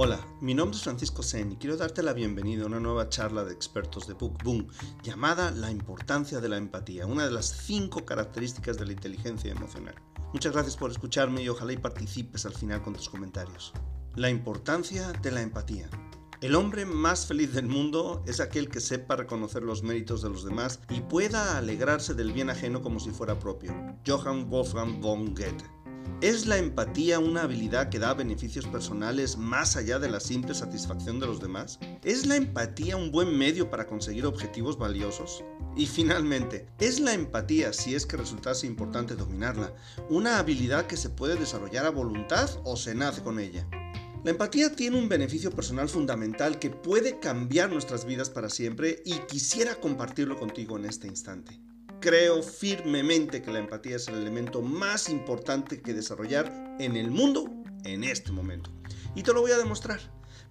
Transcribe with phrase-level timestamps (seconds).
[0.00, 3.42] Hola, mi nombre es Francisco Sen y quiero darte la bienvenida a una nueva charla
[3.42, 4.68] de expertos de Book Boom
[5.02, 9.96] llamada La importancia de la empatía, una de las cinco características de la inteligencia emocional.
[10.32, 13.72] Muchas gracias por escucharme y ojalá y participes al final con tus comentarios.
[14.14, 15.90] La importancia de la empatía.
[16.42, 20.44] El hombre más feliz del mundo es aquel que sepa reconocer los méritos de los
[20.44, 23.74] demás y pueda alegrarse del bien ajeno como si fuera propio.
[24.06, 25.64] Johann Wolfgang von Goethe.
[26.20, 31.20] ¿Es la empatía una habilidad que da beneficios personales más allá de la simple satisfacción
[31.20, 31.78] de los demás?
[32.02, 35.44] ¿Es la empatía un buen medio para conseguir objetivos valiosos?
[35.76, 39.72] Y finalmente, ¿es la empatía, si es que resultase importante dominarla,
[40.10, 43.68] una habilidad que se puede desarrollar a voluntad o se nace con ella?
[44.24, 49.14] La empatía tiene un beneficio personal fundamental que puede cambiar nuestras vidas para siempre y
[49.28, 51.60] quisiera compartirlo contigo en este instante.
[52.00, 57.50] Creo firmemente que la empatía es el elemento más importante que desarrollar en el mundo
[57.84, 58.70] en este momento.
[59.16, 60.00] Y te lo voy a demostrar.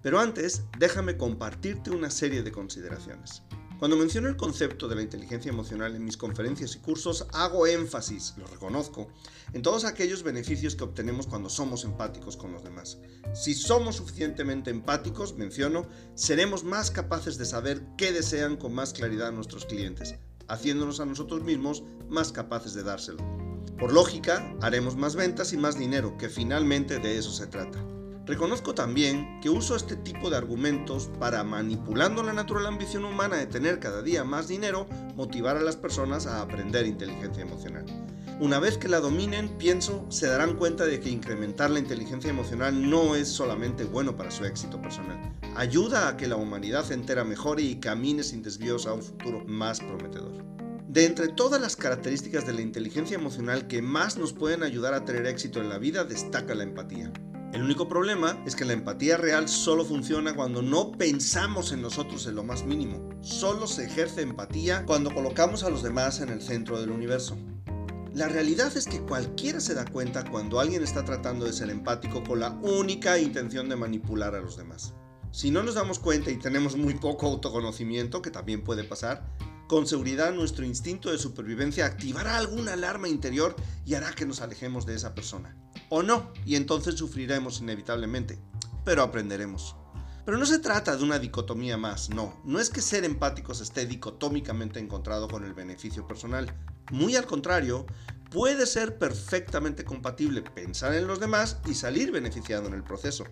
[0.02, 3.42] Pero antes, déjame compartirte una serie de consideraciones.
[3.78, 8.34] Cuando menciono el concepto de la inteligencia emocional en mis conferencias y cursos, hago énfasis,
[8.36, 9.08] lo reconozco,
[9.52, 12.98] en todos aquellos beneficios que obtenemos cuando somos empáticos con los demás.
[13.34, 19.30] Si somos suficientemente empáticos, menciono, seremos más capaces de saber qué desean con más claridad
[19.30, 20.16] nuestros clientes,
[20.48, 23.22] haciéndonos a nosotros mismos más capaces de dárselo.
[23.78, 27.78] Por lógica, haremos más ventas y más dinero, que finalmente de eso se trata.
[28.26, 33.46] Reconozco también que uso este tipo de argumentos para, manipulando la natural ambición humana de
[33.46, 37.86] tener cada día más dinero, motivar a las personas a aprender inteligencia emocional.
[38.40, 42.90] Una vez que la dominen, pienso, se darán cuenta de que incrementar la inteligencia emocional
[42.90, 45.18] no es solamente bueno para su éxito personal.
[45.58, 49.80] Ayuda a que la humanidad entera mejore y camine sin desvíos a un futuro más
[49.80, 50.44] prometedor.
[50.86, 55.04] De entre todas las características de la inteligencia emocional que más nos pueden ayudar a
[55.04, 57.12] tener éxito en la vida, destaca la empatía.
[57.52, 62.28] El único problema es que la empatía real solo funciona cuando no pensamos en nosotros
[62.28, 63.08] en lo más mínimo.
[63.20, 67.36] Solo se ejerce empatía cuando colocamos a los demás en el centro del universo.
[68.14, 72.22] La realidad es que cualquiera se da cuenta cuando alguien está tratando de ser empático
[72.22, 74.94] con la única intención de manipular a los demás.
[75.38, 79.24] Si no nos damos cuenta y tenemos muy poco autoconocimiento, que también puede pasar,
[79.68, 83.54] con seguridad nuestro instinto de supervivencia activará alguna alarma interior
[83.86, 85.56] y hará que nos alejemos de esa persona.
[85.90, 88.40] O no, y entonces sufriremos inevitablemente,
[88.84, 89.76] pero aprenderemos.
[90.26, 93.86] Pero no se trata de una dicotomía más, no, no es que ser empáticos esté
[93.86, 96.52] dicotómicamente encontrado con el beneficio personal,
[96.90, 97.86] muy al contrario,
[98.30, 103.24] puede ser perfectamente compatible pensar en los demás y salir beneficiado en el proceso.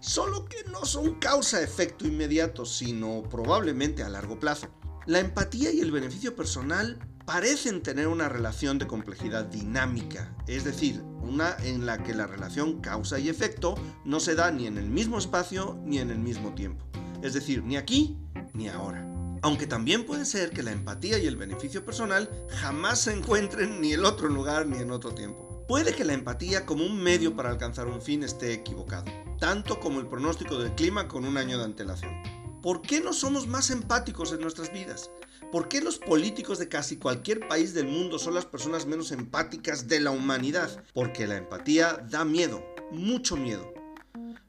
[0.00, 4.68] Solo que no son causa-efecto inmediato, sino probablemente a largo plazo.
[5.06, 11.00] La empatía y el beneficio personal parecen tener una relación de complejidad dinámica, es decir,
[11.22, 13.74] una en la que la relación causa y efecto
[14.04, 16.84] no se da ni en el mismo espacio ni en el mismo tiempo,
[17.22, 18.18] es decir, ni aquí
[18.52, 19.19] ni ahora.
[19.42, 23.94] Aunque también puede ser que la empatía y el beneficio personal jamás se encuentren ni
[23.94, 25.64] en otro lugar ni en otro tiempo.
[25.66, 29.04] Puede que la empatía como un medio para alcanzar un fin esté equivocado,
[29.38, 32.12] tanto como el pronóstico del clima con un año de antelación.
[32.60, 35.10] ¿Por qué no somos más empáticos en nuestras vidas?
[35.50, 39.88] ¿Por qué los políticos de casi cualquier país del mundo son las personas menos empáticas
[39.88, 40.84] de la humanidad?
[40.92, 42.62] Porque la empatía da miedo,
[42.92, 43.72] mucho miedo.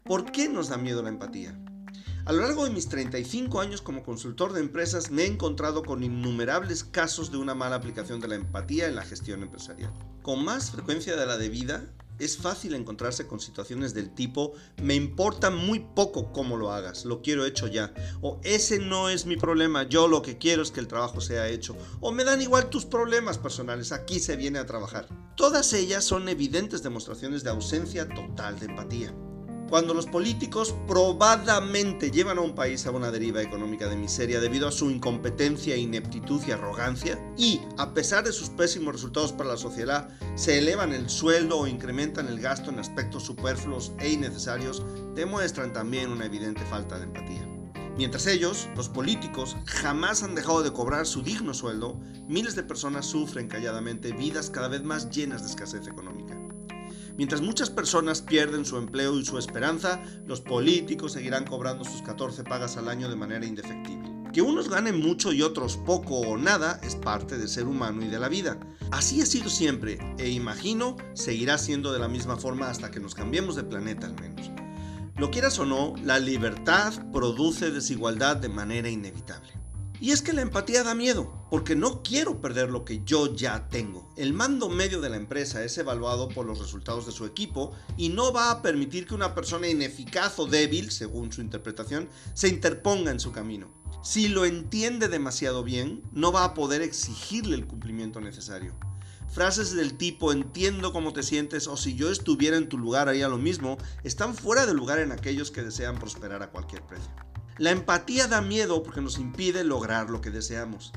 [0.03, 1.57] ¿Por qué nos da miedo la empatía?
[2.23, 6.03] A lo largo de mis 35 años como consultor de empresas me he encontrado con
[6.03, 9.91] innumerables casos de una mala aplicación de la empatía en la gestión empresarial.
[10.21, 11.83] Con más frecuencia de la debida,
[12.19, 17.23] es fácil encontrarse con situaciones del tipo me importa muy poco cómo lo hagas, lo
[17.23, 20.79] quiero hecho ya, o ese no es mi problema, yo lo que quiero es que
[20.79, 24.67] el trabajo sea hecho, o me dan igual tus problemas personales, aquí se viene a
[24.67, 25.07] trabajar.
[25.35, 29.15] Todas ellas son evidentes demostraciones de ausencia total de empatía.
[29.71, 34.67] Cuando los políticos probadamente llevan a un país a una deriva económica de miseria debido
[34.67, 39.55] a su incompetencia, ineptitud y arrogancia, y a pesar de sus pésimos resultados para la
[39.55, 44.83] sociedad, se elevan el sueldo o incrementan el gasto en aspectos superfluos e innecesarios,
[45.15, 47.47] demuestran también una evidente falta de empatía.
[47.95, 51.97] Mientras ellos, los políticos, jamás han dejado de cobrar su digno sueldo,
[52.27, 56.37] miles de personas sufren calladamente vidas cada vez más llenas de escasez económica.
[57.17, 62.43] Mientras muchas personas pierden su empleo y su esperanza, los políticos seguirán cobrando sus 14
[62.43, 64.09] pagas al año de manera indefectible.
[64.33, 68.07] Que unos ganen mucho y otros poco o nada es parte del ser humano y
[68.07, 68.57] de la vida.
[68.91, 73.13] Así ha sido siempre e imagino seguirá siendo de la misma forma hasta que nos
[73.13, 74.49] cambiemos de planeta al menos.
[75.17, 79.60] Lo quieras o no, la libertad produce desigualdad de manera inevitable.
[80.01, 83.69] Y es que la empatía da miedo, porque no quiero perder lo que yo ya
[83.69, 84.11] tengo.
[84.17, 88.09] El mando medio de la empresa es evaluado por los resultados de su equipo y
[88.09, 93.11] no va a permitir que una persona ineficaz o débil, según su interpretación, se interponga
[93.11, 93.69] en su camino.
[94.01, 98.73] Si lo entiende demasiado bien, no va a poder exigirle el cumplimiento necesario.
[99.29, 103.27] Frases del tipo entiendo cómo te sientes o si yo estuviera en tu lugar haría
[103.27, 107.30] lo mismo están fuera de lugar en aquellos que desean prosperar a cualquier precio.
[107.61, 110.93] La empatía da miedo porque nos impide lograr lo que deseamos.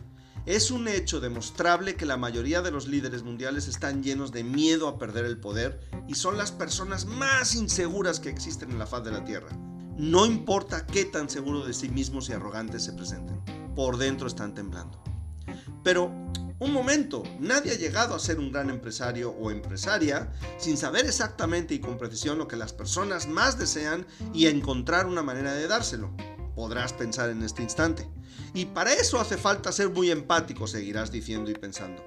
[0.46, 4.88] Es un hecho demostrable que la mayoría de los líderes mundiales están llenos de miedo
[4.88, 5.78] a perder el poder
[6.08, 9.50] y son las personas más inseguras que existen en la faz de la Tierra.
[9.98, 13.42] No importa qué tan seguros de sí mismos y arrogantes se presenten,
[13.76, 15.04] por dentro están temblando.
[15.82, 16.06] Pero,
[16.60, 21.74] un momento, nadie ha llegado a ser un gran empresario o empresaria sin saber exactamente
[21.74, 26.10] y con precisión lo que las personas más desean y encontrar una manera de dárselo
[26.54, 28.08] podrás pensar en este instante.
[28.52, 32.02] Y para eso hace falta ser muy empático, seguirás diciendo y pensando.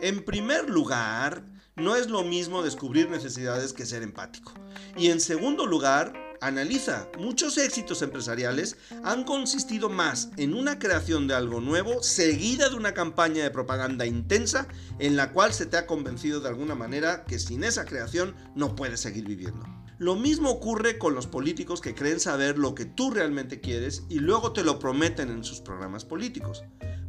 [0.00, 1.44] En primer lugar,
[1.76, 4.52] no es lo mismo descubrir necesidades que ser empático.
[4.96, 11.34] Y en segundo lugar, analiza, muchos éxitos empresariales han consistido más en una creación de
[11.34, 15.86] algo nuevo seguida de una campaña de propaganda intensa en la cual se te ha
[15.86, 19.66] convencido de alguna manera que sin esa creación no puedes seguir viviendo.
[19.98, 24.20] Lo mismo ocurre con los políticos que creen saber lo que tú realmente quieres y
[24.20, 26.62] luego te lo prometen en sus programas políticos.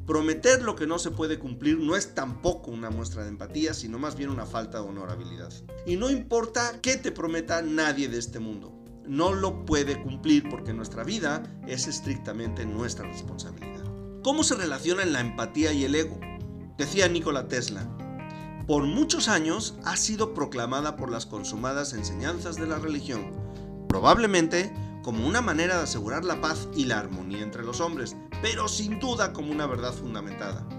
[0.07, 3.99] Prometer lo que no se puede cumplir no es tampoco una muestra de empatía, sino
[3.99, 5.53] más bien una falta de honorabilidad.
[5.85, 8.73] Y no importa qué te prometa nadie de este mundo,
[9.05, 13.85] no lo puede cumplir porque nuestra vida es estrictamente nuestra responsabilidad.
[14.23, 16.19] ¿Cómo se relacionan la empatía y el ego?
[16.75, 17.87] Decía Nikola Tesla,
[18.69, 23.31] por muchos años ha sido proclamada por las consumadas enseñanzas de la religión,
[23.87, 24.71] probablemente
[25.01, 28.99] como una manera de asegurar la paz y la armonía entre los hombres, pero sin
[28.99, 30.69] duda como una verdad fundamentada.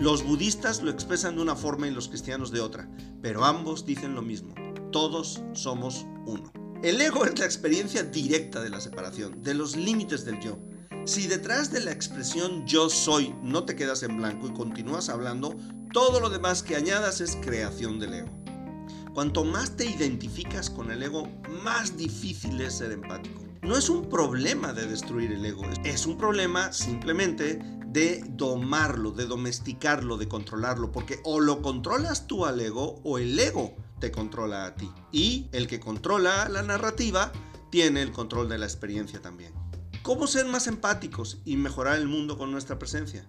[0.00, 2.90] Los budistas lo expresan de una forma y los cristianos de otra,
[3.22, 4.52] pero ambos dicen lo mismo,
[4.90, 6.50] todos somos uno.
[6.82, 10.58] El ego es la experiencia directa de la separación, de los límites del yo.
[11.04, 15.56] Si detrás de la expresión yo soy no te quedas en blanco y continúas hablando,
[15.92, 18.28] todo lo demás que añadas es creación del ego.
[19.14, 21.28] Cuanto más te identificas con el ego,
[21.64, 23.42] más difícil es ser empático.
[23.62, 29.26] No es un problema de destruir el ego, es un problema simplemente de domarlo, de
[29.26, 34.66] domesticarlo, de controlarlo, porque o lo controlas tú al ego o el ego te controla
[34.66, 34.90] a ti.
[35.10, 37.32] Y el que controla la narrativa
[37.70, 39.52] tiene el control de la experiencia también.
[40.02, 43.26] ¿Cómo ser más empáticos y mejorar el mundo con nuestra presencia?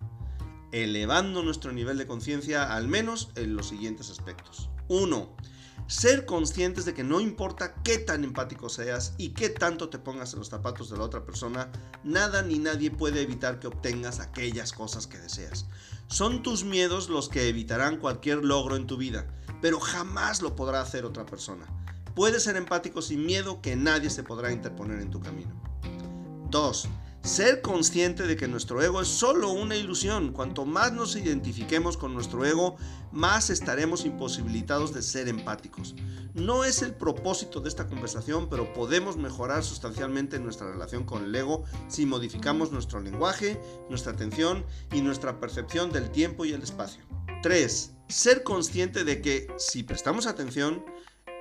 [0.72, 4.70] Elevando nuestro nivel de conciencia al menos en los siguientes aspectos.
[4.88, 5.36] 1.
[5.88, 10.34] Ser conscientes de que no importa qué tan empático seas y qué tanto te pongas
[10.34, 11.72] en los zapatos de la otra persona,
[12.04, 15.66] nada ni nadie puede evitar que obtengas aquellas cosas que deseas.
[16.08, 19.28] Son tus miedos los que evitarán cualquier logro en tu vida,
[19.62, 21.66] pero jamás lo podrá hacer otra persona.
[22.16, 25.60] Puedes ser empático sin miedo que nadie se podrá interponer en tu camino.
[26.50, 26.90] 2.
[27.30, 30.34] Ser consciente de que nuestro ego es solo una ilusión.
[30.34, 32.76] Cuanto más nos identifiquemos con nuestro ego,
[33.12, 35.94] más estaremos imposibilitados de ser empáticos.
[36.34, 41.36] No es el propósito de esta conversación, pero podemos mejorar sustancialmente nuestra relación con el
[41.36, 43.62] ego si modificamos nuestro lenguaje,
[43.92, 47.04] nuestra atención y nuestra percepción del tiempo y el espacio.
[47.44, 47.92] 3.
[48.08, 50.84] Ser consciente de que, si prestamos atención,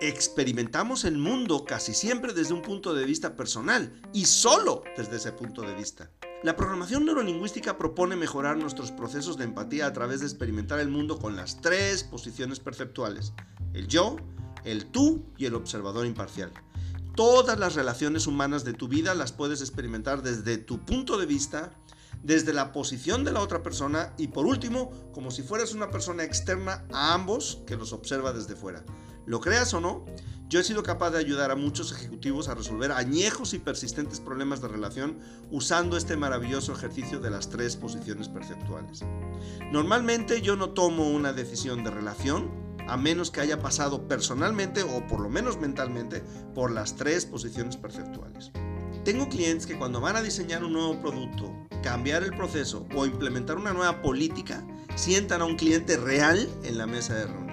[0.00, 5.32] experimentamos el mundo casi siempre desde un punto de vista personal y solo desde ese
[5.32, 6.10] punto de vista.
[6.44, 11.18] La programación neurolingüística propone mejorar nuestros procesos de empatía a través de experimentar el mundo
[11.18, 13.32] con las tres posiciones perceptuales,
[13.74, 14.16] el yo,
[14.64, 16.52] el tú y el observador imparcial.
[17.16, 21.72] Todas las relaciones humanas de tu vida las puedes experimentar desde tu punto de vista,
[22.22, 26.22] desde la posición de la otra persona y por último, como si fueras una persona
[26.22, 28.84] externa a ambos que los observa desde fuera.
[29.28, 30.06] Lo creas o no,
[30.48, 34.62] yo he sido capaz de ayudar a muchos ejecutivos a resolver añejos y persistentes problemas
[34.62, 35.18] de relación
[35.50, 39.04] usando este maravilloso ejercicio de las tres posiciones perceptuales.
[39.70, 42.50] Normalmente yo no tomo una decisión de relación
[42.88, 47.76] a menos que haya pasado personalmente o por lo menos mentalmente por las tres posiciones
[47.76, 48.50] perceptuales.
[49.04, 53.58] Tengo clientes que cuando van a diseñar un nuevo producto, cambiar el proceso o implementar
[53.58, 57.47] una nueva política, sientan a un cliente real en la mesa de reunión.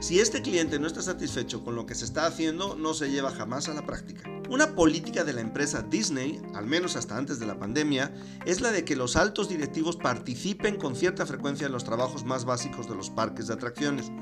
[0.00, 3.32] Si este cliente no está satisfecho con lo que se está haciendo, no se lleva
[3.32, 4.30] jamás a la práctica.
[4.48, 8.14] Una política de la empresa Disney, al menos hasta antes de la pandemia,
[8.46, 12.44] es la de que los altos directivos participen con cierta frecuencia en los trabajos más
[12.44, 14.12] básicos de los parques de atracciones.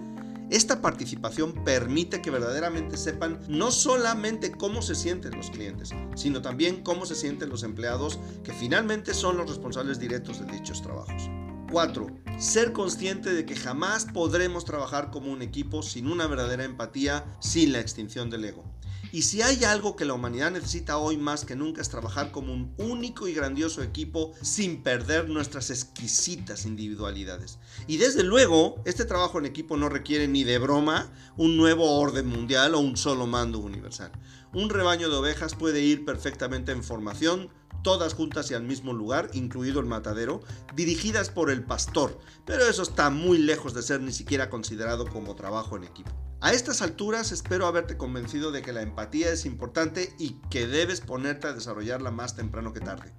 [0.49, 6.83] Esta participación permite que verdaderamente sepan no solamente cómo se sienten los clientes, sino también
[6.85, 11.29] cómo se sienten los empleados que finalmente son los responsables directos de dichos trabajos.
[11.71, 12.07] 4.
[12.39, 17.73] Ser consciente de que jamás podremos trabajar como un equipo sin una verdadera empatía, sin
[17.73, 18.65] la extinción del ego.
[19.13, 22.53] Y si hay algo que la humanidad necesita hoy más que nunca es trabajar como
[22.53, 27.59] un único y grandioso equipo sin perder nuestras exquisitas individualidades.
[27.87, 32.27] Y desde luego, este trabajo en equipo no requiere ni de broma un nuevo orden
[32.27, 34.13] mundial o un solo mando universal.
[34.53, 37.51] Un rebaño de ovejas puede ir perfectamente en formación,
[37.87, 40.43] todas juntas y al mismo lugar, incluido el matadero,
[40.75, 45.37] dirigidas por el pastor, pero eso está muy lejos de ser ni siquiera considerado como
[45.37, 46.11] trabajo en equipo.
[46.41, 51.01] A estas alturas espero haberte convencido de que la empatía es importante y que debes
[51.01, 53.15] ponerte a desarrollarla más temprano que tarde.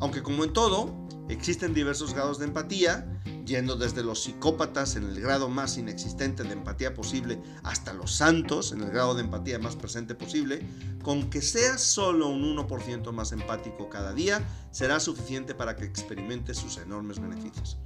[0.00, 0.94] Aunque como en todo,
[1.28, 3.06] existen diversos grados de empatía,
[3.44, 8.72] yendo desde los psicópatas en el grado más inexistente de empatía posible hasta los santos
[8.72, 10.66] en el grado de empatía más presente posible,
[11.02, 16.58] con que seas solo un 1% más empático cada día será suficiente para que experimentes
[16.58, 17.78] sus enormes beneficios.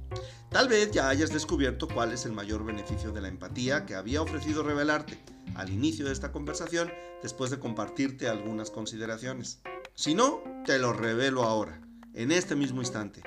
[0.49, 4.21] Tal vez ya hayas descubierto cuál es el mayor beneficio de la empatía que había
[4.21, 5.19] ofrecido revelarte
[5.55, 9.61] al inicio de esta conversación después de compartirte algunas consideraciones.
[9.93, 11.81] Si no, te lo revelo ahora,
[12.13, 13.21] en este mismo instante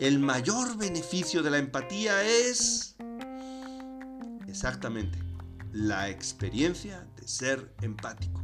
[0.00, 2.96] el mayor beneficio de la empatía es
[4.48, 5.18] exactamente
[5.72, 8.42] la experiencia de ser empático.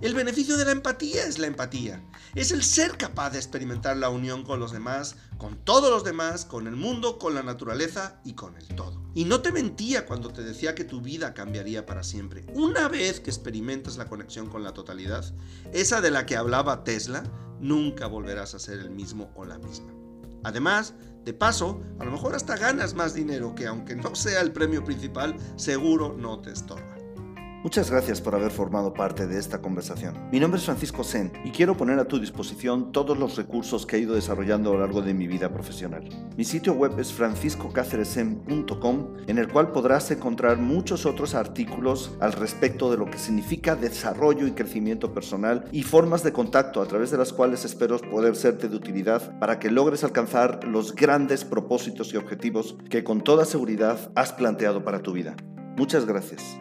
[0.00, 2.02] El beneficio de la empatía es la empatía.
[2.34, 6.44] Es el ser capaz de experimentar la unión con los demás, con todos los demás,
[6.44, 9.00] con el mundo, con la naturaleza y con el todo.
[9.14, 12.44] Y no te mentía cuando te decía que tu vida cambiaría para siempre.
[12.54, 15.24] Una vez que experimentas la conexión con la totalidad,
[15.72, 17.24] esa de la que hablaba Tesla,
[17.60, 19.92] nunca volverás a ser el mismo o la misma.
[20.44, 24.52] Además, de paso, a lo mejor hasta ganas más dinero que aunque no sea el
[24.52, 26.97] premio principal, seguro no te estorba.
[27.64, 30.14] Muchas gracias por haber formado parte de esta conversación.
[30.30, 33.96] Mi nombre es Francisco Sen y quiero poner a tu disposición todos los recursos que
[33.96, 36.08] he ido desarrollando a lo largo de mi vida profesional.
[36.36, 42.92] Mi sitio web es franciscocáceresen.com en el cual podrás encontrar muchos otros artículos al respecto
[42.92, 47.18] de lo que significa desarrollo y crecimiento personal y formas de contacto a través de
[47.18, 52.18] las cuales espero poder serte de utilidad para que logres alcanzar los grandes propósitos y
[52.18, 55.34] objetivos que con toda seguridad has planteado para tu vida.
[55.76, 56.56] Muchas gracias.